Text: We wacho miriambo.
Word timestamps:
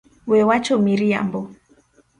We 0.31 0.39
wacho 0.49 0.75
miriambo. 0.85 1.41